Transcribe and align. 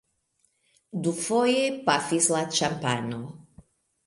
Dufoje 1.07 1.67
pafis 1.91 2.31
la 2.37 2.43
ĉampano. 2.57 3.23